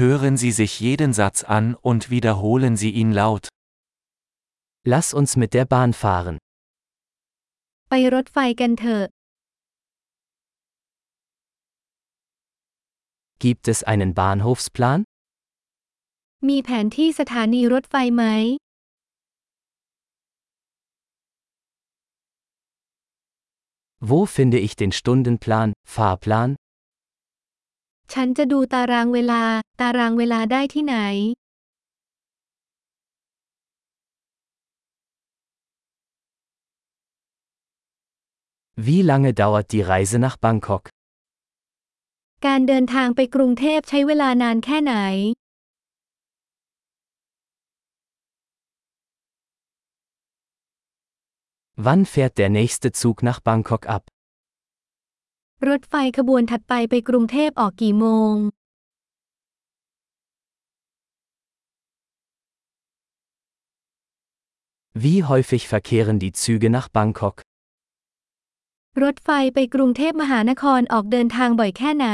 [0.00, 3.49] Hören Sie sich jeden Satz an und wiederholen Sie ihn laut.
[4.85, 6.37] Lass uns mit der Bahn fahren.
[7.89, 9.03] ไปรถไฟกันเถอะ
[13.43, 14.99] Gibt es einen Bahnhofsplan?
[16.49, 18.23] มีแผนที่สถานีรถไฟไหม
[24.09, 26.49] Wo finde ich den Stundenplan, Fahrplan?
[28.13, 29.43] ฉันจะดูตารางเวลา
[29.79, 30.97] ตารางเวลาได้ที่ไหน
[38.85, 40.83] Wie lange dauert die Reise nach Bangkok?
[42.45, 44.95] การเดินทางไปกรุงเทพใช้เวลานานแค่ไหน
[51.85, 54.03] Wann fährt der nächste Zug nach Bangkok ab?
[55.69, 58.35] รถไฟขบวนถัดไปไปกรุงเทพออกกี่โมง
[65.03, 67.35] Wie häufig verkehren die Züge nach Bangkok?
[69.03, 72.07] รถไฟไปกรุงเทพมหานครออกเดินทางบ่อยแค่ไหน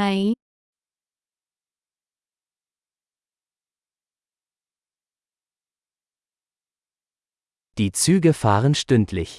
[7.78, 9.32] Die Züge fahren stündlich.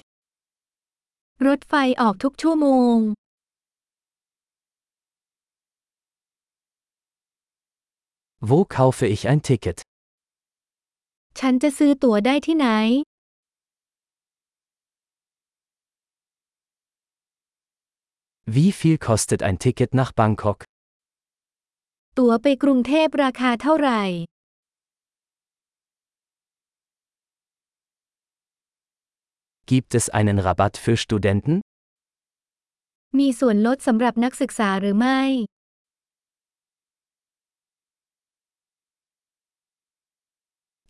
[1.48, 2.98] รถไฟออกทุกชั่วโมง
[8.51, 9.79] Wo kaufe ich ein Ticket?
[11.39, 12.69] ฉันจะซื้อตั๋วได้ที่ไหน
[18.57, 20.59] Wie viel kostet ein Ticket nach Bangkok?
[22.19, 24.03] ตั๋วไปกรุงเทพราคาเท่าไหร่
[29.71, 31.55] Gibt es einen Rabatt für Studenten?
[33.19, 35.21] มีส่วนลดสำหรับนักศึกษาหรือไม่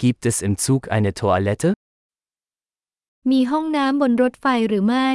[0.02, 1.70] Gibt es im Zug eine Toilette?
[3.30, 5.08] มีห้องน้ำบนรถไฟหรือไม่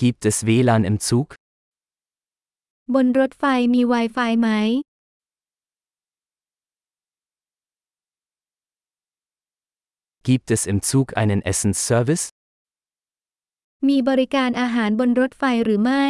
[0.00, 1.28] Gibt es WLAN im Zug?
[2.94, 3.44] บนรถไฟ
[3.74, 4.48] มี Wi-Fi ไหม
[10.28, 12.24] Gibt es im Zug einen Essensservice?
[13.88, 16.06] มีบริการอาหารบนรถไฟหรือไม่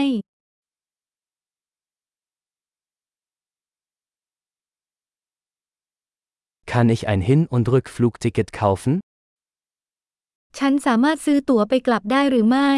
[6.72, 8.93] Kann ich ein Hin- und Rückflugticket kaufen?
[10.59, 12.72] ฉันสามารถซื้อตั๋วไปกลับได้หรือไม่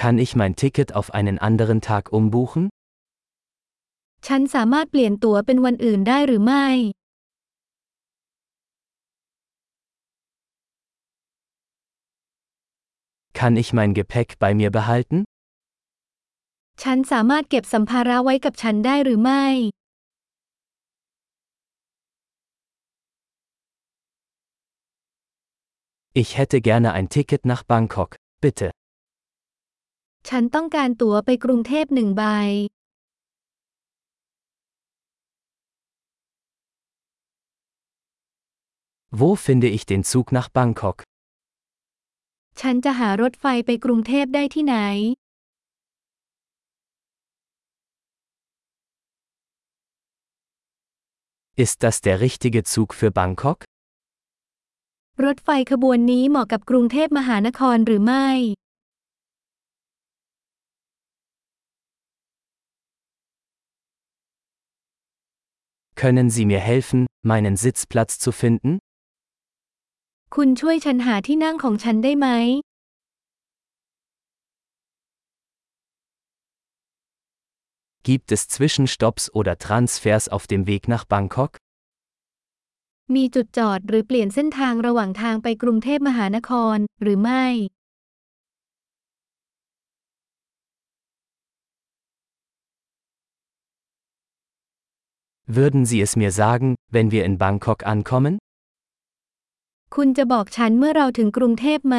[0.00, 2.64] Kann ich mein Ticket auf einen anderen Tag umbuchen?
[4.26, 6.66] ฉันสามารถเปลี่ยนตั๋วเป็นวันอื่นได้หรือไม่
[13.38, 15.18] Kann ich mein Gepäck bei mir behalten?
[16.83, 19.45] ฉันสามารถเก็บสัมภาระไว้กับฉันได้หรือไม่
[26.21, 28.09] Ich hätte gerne ein Ticket nach Bangkok,
[28.43, 28.67] bitte.
[30.29, 32.23] ฉันต้องการตั๋วไปกรุงเทพหนึ่งใบ
[39.19, 40.97] Wo finde ich den Zug nach Bangkok?
[42.61, 44.77] ฉันจะหารถไฟไปกรุงเทพได้ที่ไหน
[51.64, 53.58] Ist das der richtige Zug für Bangkok?
[55.24, 58.28] รถไฟขบวนนี้เหมาะกับกรุงเทพมหานครหรือไม่
[66.00, 68.70] Können Sie mir helfen, meinen Sitzplatz zu finden?
[70.34, 72.28] คุณช่วยฉันหาที่นั่งของฉันได้ไหม
[78.04, 81.52] Gibt es Zwischenstopps oder Transfers auf dem Weg nach Bangkok?
[83.14, 87.46] มีจุดจอดหรือเปลี่ยนเส้นทางระหว่างทางไปกรุงเทพมหานคร หรือไม่
[95.58, 98.34] Würden Sie es mir sagen, wenn wir in Bangkok ankommen?
[99.94, 101.98] คุณจะบอกฉันเมื่อเราถึงกรุงเทพไหม